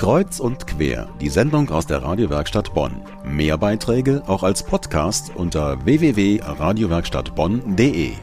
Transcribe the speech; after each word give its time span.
Kreuz 0.00 0.40
und 0.40 0.66
quer, 0.66 1.14
die 1.20 1.28
Sendung 1.28 1.68
aus 1.68 1.86
der 1.86 2.02
Radiowerkstatt 2.02 2.72
Bonn. 2.72 3.02
Mehr 3.22 3.58
Beiträge 3.58 4.22
auch 4.26 4.42
als 4.42 4.64
Podcast 4.64 5.36
unter 5.36 5.84
www.radiowerkstattbonn.de. 5.84 8.14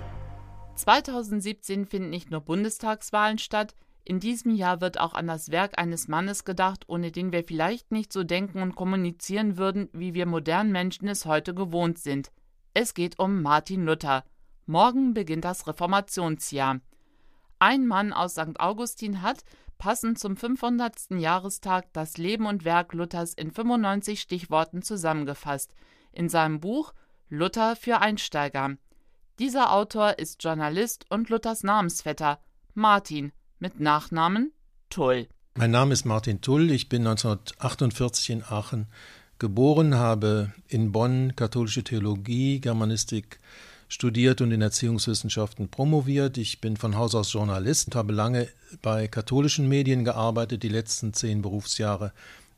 2017 0.73 1.85
finden 1.85 2.09
nicht 2.09 2.31
nur 2.31 2.41
Bundestagswahlen 2.41 3.37
statt, 3.37 3.75
in 4.03 4.19
diesem 4.19 4.55
Jahr 4.55 4.81
wird 4.81 4.99
auch 4.99 5.13
an 5.13 5.27
das 5.27 5.51
Werk 5.51 5.77
eines 5.77 6.07
Mannes 6.07 6.45
gedacht, 6.45 6.85
ohne 6.87 7.12
den 7.12 7.31
wir 7.31 7.44
vielleicht 7.44 7.91
nicht 7.91 8.12
so 8.12 8.23
denken 8.23 8.63
und 8.63 8.75
kommunizieren 8.75 9.57
würden, 9.57 9.87
wie 9.94 10.15
wir 10.15 10.25
modernen 10.25 10.71
Menschen 10.71 11.07
es 11.07 11.28
heute 11.28 11.53
gewohnt 11.53 11.99
sind. 11.99 12.31
Es 12.73 12.96
geht 12.96 13.19
um 13.19 13.44
Martin 13.44 13.85
Luther. 13.85 14.23
Morgen 14.65 15.13
beginnt 15.13 15.46
das 15.46 15.67
Reformationsjahr. 15.67 16.80
Ein 17.59 17.85
Mann 17.85 18.13
aus 18.13 18.31
St. 18.31 18.59
Augustin 18.59 19.21
hat, 19.21 19.44
passend 19.77 20.20
zum 20.20 20.38
500. 20.38 21.12
Jahrestag, 21.12 21.91
das 21.93 22.17
Leben 22.17 22.45
und 22.45 22.66
Werk 22.66 22.93
Luthers 22.93 23.33
in 23.33 23.52
95 23.52 24.19
Stichworten 24.21 24.81
zusammengefasst. 24.81 25.73
In 26.11 26.29
seinem 26.29 26.59
Buch 26.59 26.93
Luther 27.29 27.75
für 27.75 27.99
Einsteiger. 27.99 28.77
Dieser 29.39 29.71
Autor 29.71 30.17
ist 30.17 30.43
Journalist 30.43 31.05
und 31.09 31.29
Luthers 31.29 31.63
Namensvetter, 31.63 32.39
Martin, 32.73 33.31
mit 33.59 33.79
Nachnamen 33.79 34.52
Tull. 34.89 35.27
Mein 35.55 35.71
Name 35.71 35.94
ist 35.94 36.05
Martin 36.05 36.41
Tull. 36.41 36.71
Ich 36.71 36.89
bin 36.89 37.05
1948 37.05 38.30
in 38.30 38.44
Aachen 38.44 38.88
geboren, 39.39 39.95
habe 39.95 40.53
in 40.67 40.91
Bonn 40.91 41.35
katholische 41.35 41.83
Theologie, 41.83 42.59
Germanistik 42.59 43.39
studiert 43.87 44.41
und 44.41 44.51
in 44.51 44.61
Erziehungswissenschaften 44.61 45.69
promoviert. 45.69 46.37
Ich 46.37 46.61
bin 46.61 46.77
von 46.77 46.95
Haus 46.95 47.15
aus 47.15 47.31
Journalist 47.33 47.87
und 47.87 47.95
habe 47.95 48.13
lange 48.13 48.47
bei 48.81 49.07
katholischen 49.07 49.67
Medien 49.67 50.03
gearbeitet. 50.03 50.63
Die 50.63 50.69
letzten 50.69 51.13
zehn 51.13 51.41
Berufsjahre 51.41 52.13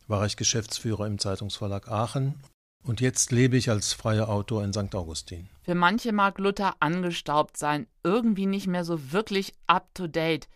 war 0.08 0.26
ich 0.26 0.38
Geschäftsführer 0.38 1.06
im 1.06 1.20
Zeitungsverlag 1.20 1.88
Aachen. 1.88 2.36
Und 2.84 3.02
jetzt 3.02 3.32
lebe 3.32 3.58
ich 3.58 3.70
als 3.70 3.94
freier 3.94 4.30
Autor 4.30 4.64
in 4.64 4.74
St. 4.74 4.96
Augustin. 4.96 5.50
Für 5.64 5.76
manche 5.76 6.14
mag 6.14 6.40
Luther 6.40 6.76
angestaubt 6.80 7.58
sein, 7.58 7.88
irgendwie 8.04 8.46
nicht 8.46 8.68
mehr 8.68 8.86
so 8.86 9.12
wirklich 9.12 9.54
up 9.68 9.94
to 9.94 10.08
date. 10.08 10.48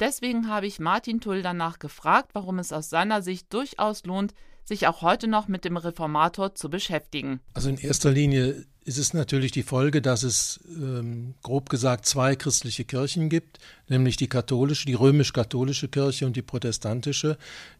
Deswegen 0.00 0.48
habe 0.48 0.66
ich 0.66 0.78
Martin 0.78 1.20
Tull 1.20 1.42
danach 1.42 1.78
gefragt, 1.78 2.30
warum 2.32 2.58
es 2.58 2.72
aus 2.72 2.88
seiner 2.88 3.20
Sicht 3.20 3.52
durchaus 3.52 4.04
lohnt, 4.04 4.32
sich 4.64 4.86
auch 4.86 5.02
heute 5.02 5.26
noch 5.26 5.48
mit 5.48 5.64
dem 5.64 5.76
Reformator 5.76 6.54
zu 6.54 6.70
beschäftigen. 6.70 7.40
Also 7.54 7.68
in 7.68 7.78
erster 7.78 8.10
Linie 8.10 8.64
ist 8.88 8.96
es 8.96 9.12
natürlich 9.12 9.52
die 9.52 9.62
Folge, 9.62 10.00
dass 10.00 10.22
es 10.22 10.60
ähm, 10.66 11.34
grob 11.42 11.68
gesagt 11.68 12.06
zwei 12.06 12.34
christliche 12.34 12.84
Kirchen 12.84 13.28
gibt, 13.28 13.58
nämlich 13.86 14.16
die 14.16 14.28
katholische, 14.28 14.86
die 14.86 14.94
römisch-katholische 14.94 15.88
Kirche 15.88 16.24
und 16.24 16.36
die 16.36 16.42
protestantische. 16.42 17.36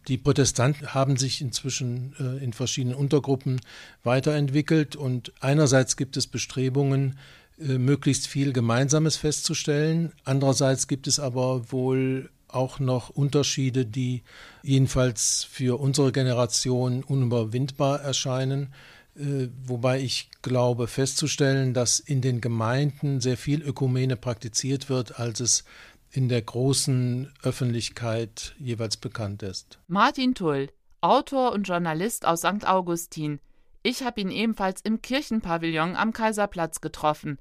Die 0.07 0.19
Protestanten 0.19 0.93
haben 0.93 1.17
sich 1.17 1.41
inzwischen 1.41 2.15
äh, 2.21 2.45
in 2.45 2.53
verschiedenen 2.53 2.95
Untergruppen 2.95 3.59
weiterentwickelt 4.05 4.97
und 4.97 5.33
einerseits 5.41 5.97
gibt 5.97 6.19
es 6.19 6.27
Bestrebungen, 6.27 7.19
äh, 7.59 7.79
möglichst 7.79 8.27
viel 8.27 8.53
Gemeinsames 8.53 9.17
festzustellen. 9.17 10.13
Andererseits 10.25 10.89
gibt 10.89 11.07
es 11.07 11.19
aber 11.19 11.73
wohl 11.73 12.29
auch 12.49 12.81
noch 12.81 13.09
Unterschiede, 13.09 13.87
die 13.87 14.23
jedenfalls 14.63 15.45
für 15.51 15.81
unsere 15.81 16.13
Generation 16.13 17.03
unüberwindbar 17.03 18.01
erscheinen. 18.01 18.75
Äh, 19.19 19.49
wobei 19.65 20.01
ich 20.01 20.31
glaube 20.43 20.87
festzustellen, 20.87 21.75
dass 21.75 21.99
in 21.99 22.21
den 22.21 22.41
Gemeinden 22.41 23.21
sehr 23.21 23.37
viel 23.37 23.63
Ökumene 23.63 24.17
praktiziert 24.17 24.89
wird, 24.89 25.19
als 25.19 25.41
es 25.41 25.65
in 26.11 26.29
der 26.29 26.41
großen 26.41 27.33
Öffentlichkeit 27.43 28.55
jeweils 28.59 28.97
bekannt 28.97 29.43
ist. 29.43 29.79
Martin 29.89 30.35
Tull, 30.35 30.69
Autor 31.01 31.53
und 31.53 31.65
Journalist 31.65 32.27
aus 32.27 32.41
St. 32.41 32.67
Augustin. 32.67 33.41
Ich 33.83 34.03
habe 34.03 34.21
ihn 34.21 34.31
ebenfalls 34.31 34.81
im 34.81 35.03
Kirchenpavillon 35.03 35.97
am 35.97 36.13
Kaiserplatz 36.13 36.81
getroffen 36.81 37.39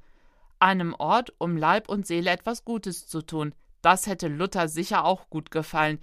einem 0.60 0.93
Ort, 0.93 1.33
um 1.37 1.58
Leib 1.58 1.89
und 1.89 2.08
Seele 2.08 2.32
etwas 2.32 2.66
Gutes 2.66 3.08
zu 3.08 3.21
tun. 3.21 3.54
Das 3.82 4.08
hätte 4.08 4.27
Luther 4.27 4.67
sicher 4.67 5.05
auch 5.05 5.30
gut 5.30 5.52
gefallen, 5.52 5.99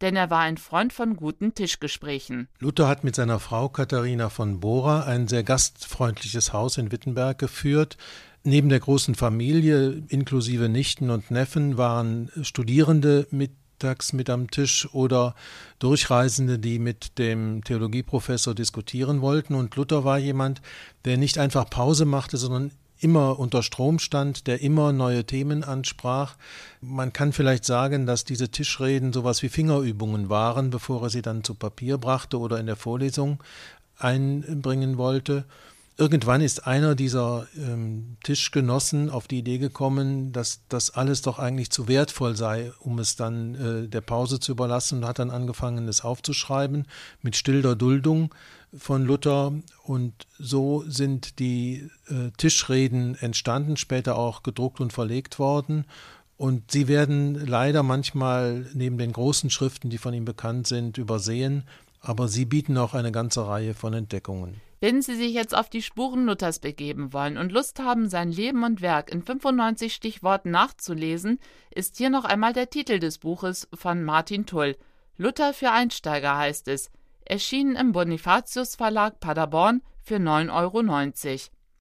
denn 0.00 0.16
er 0.16 0.30
war 0.30 0.40
ein 0.40 0.58
Freund 0.58 0.92
von 0.92 1.16
guten 1.16 1.54
Tischgesprächen. 1.54 2.48
Luther 2.58 2.88
hat 2.88 3.04
mit 3.04 3.14
seiner 3.14 3.40
Frau 3.40 3.68
Katharina 3.68 4.28
von 4.28 4.60
Bora 4.60 5.04
ein 5.04 5.28
sehr 5.28 5.42
gastfreundliches 5.42 6.52
Haus 6.52 6.78
in 6.78 6.92
Wittenberg 6.92 7.38
geführt. 7.38 7.96
Neben 8.44 8.68
der 8.68 8.80
großen 8.80 9.14
Familie, 9.14 10.04
inklusive 10.08 10.68
Nichten 10.68 11.10
und 11.10 11.30
Neffen, 11.30 11.76
waren 11.76 12.30
Studierende 12.42 13.26
mittags 13.30 14.12
mit 14.12 14.30
am 14.30 14.50
Tisch 14.50 14.88
oder 14.92 15.34
Durchreisende, 15.80 16.58
die 16.58 16.78
mit 16.78 17.18
dem 17.18 17.64
Theologieprofessor 17.64 18.54
diskutieren 18.54 19.20
wollten. 19.20 19.54
Und 19.54 19.74
Luther 19.74 20.04
war 20.04 20.18
jemand, 20.18 20.62
der 21.04 21.16
nicht 21.16 21.38
einfach 21.38 21.68
Pause 21.68 22.04
machte, 22.04 22.36
sondern 22.36 22.70
immer 23.00 23.38
unter 23.38 23.62
Strom 23.62 23.98
stand, 23.98 24.46
der 24.46 24.60
immer 24.62 24.92
neue 24.92 25.24
Themen 25.24 25.64
ansprach. 25.64 26.36
Man 26.80 27.12
kann 27.12 27.32
vielleicht 27.32 27.64
sagen, 27.64 28.06
dass 28.06 28.24
diese 28.24 28.50
Tischreden 28.50 29.12
sowas 29.12 29.42
wie 29.42 29.48
Fingerübungen 29.48 30.28
waren, 30.28 30.70
bevor 30.70 31.02
er 31.02 31.10
sie 31.10 31.22
dann 31.22 31.44
zu 31.44 31.54
Papier 31.54 31.98
brachte 31.98 32.38
oder 32.38 32.58
in 32.58 32.66
der 32.66 32.76
Vorlesung 32.76 33.42
einbringen 33.98 34.98
wollte. 34.98 35.44
Irgendwann 35.98 36.42
ist 36.42 36.66
einer 36.66 36.94
dieser 36.94 37.46
ähm, 37.56 38.18
Tischgenossen 38.22 39.08
auf 39.08 39.28
die 39.28 39.38
Idee 39.38 39.56
gekommen, 39.56 40.30
dass 40.30 40.60
das 40.68 40.90
alles 40.90 41.22
doch 41.22 41.38
eigentlich 41.38 41.70
zu 41.70 41.88
wertvoll 41.88 42.36
sei, 42.36 42.70
um 42.80 42.98
es 42.98 43.16
dann 43.16 43.54
äh, 43.54 43.88
der 43.88 44.02
Pause 44.02 44.38
zu 44.38 44.52
überlassen 44.52 44.98
und 44.98 45.06
hat 45.06 45.18
dann 45.18 45.30
angefangen, 45.30 45.88
es 45.88 46.02
aufzuschreiben 46.02 46.86
mit 47.22 47.34
stiller 47.34 47.76
Duldung 47.76 48.34
von 48.76 49.06
Luther 49.06 49.54
und 49.84 50.12
so 50.38 50.84
sind 50.86 51.38
die 51.38 51.88
äh, 52.08 52.30
Tischreden 52.36 53.14
entstanden, 53.14 53.78
später 53.78 54.18
auch 54.18 54.42
gedruckt 54.42 54.80
und 54.80 54.92
verlegt 54.92 55.38
worden. 55.38 55.86
Und 56.36 56.72
sie 56.72 56.88
werden 56.88 57.46
leider 57.46 57.82
manchmal 57.82 58.66
neben 58.74 58.98
den 58.98 59.12
großen 59.12 59.48
Schriften, 59.48 59.88
die 59.88 59.96
von 59.96 60.12
ihm 60.12 60.26
bekannt 60.26 60.66
sind, 60.66 60.98
übersehen, 60.98 61.64
aber 62.02 62.28
sie 62.28 62.44
bieten 62.44 62.76
auch 62.76 62.92
eine 62.92 63.12
ganze 63.12 63.46
Reihe 63.46 63.72
von 63.72 63.94
Entdeckungen. 63.94 64.65
Wenn 64.78 65.00
Sie 65.00 65.14
sich 65.14 65.32
jetzt 65.32 65.56
auf 65.56 65.70
die 65.70 65.80
Spuren 65.80 66.26
Luthers 66.26 66.58
begeben 66.58 67.12
wollen 67.12 67.38
und 67.38 67.50
Lust 67.50 67.80
haben, 67.80 68.08
sein 68.08 68.30
Leben 68.30 68.62
und 68.62 68.82
Werk 68.82 69.10
in 69.10 69.22
95 69.22 69.94
Stichworten 69.94 70.50
nachzulesen, 70.50 71.38
ist 71.70 71.96
hier 71.96 72.10
noch 72.10 72.24
einmal 72.24 72.52
der 72.52 72.68
Titel 72.68 72.98
des 72.98 73.18
Buches 73.18 73.68
von 73.72 74.04
Martin 74.04 74.44
Tull. 74.44 74.76
Luther 75.16 75.54
für 75.54 75.70
Einsteiger 75.70 76.36
heißt 76.36 76.68
es 76.68 76.90
erschienen 77.24 77.74
im 77.74 77.92
Bonifatius 77.92 78.76
Verlag 78.76 79.18
Paderborn 79.18 79.82
für 80.02 80.16
9,90 80.16 80.52
Euro. 80.52 81.55